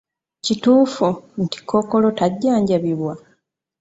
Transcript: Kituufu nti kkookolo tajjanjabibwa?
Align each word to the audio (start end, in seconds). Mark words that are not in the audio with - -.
Kituufu 0.45 1.07
nti 1.43 1.57
kkookolo 1.61 2.07
tajjanjabibwa? 2.17 3.13